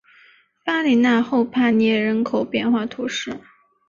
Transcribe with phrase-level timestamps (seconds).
[0.65, 3.39] 巴里讷后帕涅人口变化图示